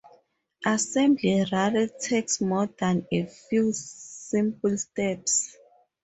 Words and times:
Assembly 0.65 1.45
rarely 1.51 1.87
takes 2.01 2.41
more 2.41 2.65
than 2.79 3.05
a 3.11 3.27
few 3.27 3.71
simple 3.71 4.75
steps. 4.75 5.55